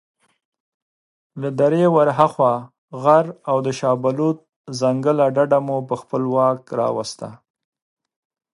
له 1.41 1.49
درې 1.59 1.83
ورهاخوا 1.95 2.53
غر 3.03 3.25
او 3.49 3.57
د 3.65 3.67
شابلوط 3.79 4.37
ځنګله 4.79 5.25
ډډه 5.35 5.59
مو 5.65 5.77
په 5.89 5.95
خپل 6.01 6.21
واک 6.35 6.59
راوسته. 6.79 7.27